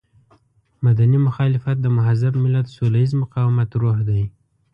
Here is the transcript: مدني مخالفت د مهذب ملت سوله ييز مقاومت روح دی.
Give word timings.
مدني 0.85 1.17
مخالفت 1.27 1.77
د 1.81 1.87
مهذب 1.97 2.33
ملت 2.43 2.65
سوله 2.75 2.97
ييز 3.01 3.11
مقاومت 3.23 3.69
روح 3.81 3.97
دی. 4.09 4.23